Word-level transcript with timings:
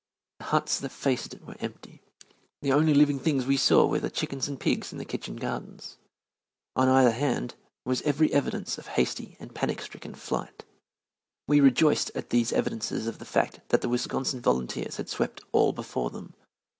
The 0.39 0.45
huts 0.45 0.79
that 0.79 0.89
faced 0.91 1.31
it 1.35 1.45
were 1.45 1.53
empty. 1.59 2.01
The 2.63 2.71
only 2.73 2.91
living 2.95 3.19
things 3.19 3.45
we 3.45 3.55
saw 3.55 3.85
were 3.85 3.99
the 3.99 4.09
chickens 4.09 4.47
and 4.47 4.59
pigs 4.59 4.91
in 4.91 4.97
the 4.97 5.05
kitchen 5.05 5.35
gardens. 5.35 5.97
On 6.75 6.87
either 6.89 7.11
hand 7.11 7.53
was 7.85 8.01
every 8.01 8.33
evidence 8.33 8.79
of 8.79 8.87
hasty 8.97 9.37
and 9.39 9.53
panic 9.53 9.79
stricken 9.79 10.15
flight. 10.15 10.65
We 11.47 11.59
rejoiced 11.59 12.09
at 12.15 12.31
these 12.31 12.51
evidences 12.51 13.05
of 13.05 13.19
the 13.19 13.25
fact 13.25 13.59
that 13.69 13.81
the 13.81 13.89
Wisconsin 13.89 14.41
Volunteers 14.41 14.97
had 14.97 15.07
swept 15.07 15.41
all 15.51 15.71
before 15.71 16.09
them. 16.09 16.33